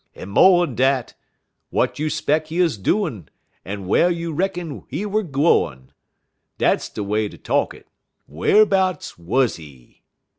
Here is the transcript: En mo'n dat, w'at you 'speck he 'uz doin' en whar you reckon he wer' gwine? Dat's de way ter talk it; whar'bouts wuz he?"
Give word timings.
En 0.15 0.29
mo'n 0.29 0.73
dat, 0.73 1.13
w'at 1.71 1.99
you 1.99 2.09
'speck 2.09 2.47
he 2.47 2.59
'uz 2.59 2.75
doin' 2.75 3.29
en 3.63 3.85
whar 3.85 4.09
you 4.09 4.33
reckon 4.33 4.83
he 4.89 5.05
wer' 5.05 5.21
gwine? 5.21 5.91
Dat's 6.57 6.89
de 6.89 7.03
way 7.03 7.29
ter 7.29 7.37
talk 7.37 7.75
it; 7.75 7.87
whar'bouts 8.27 9.19
wuz 9.19 9.57
he?" 9.57 10.01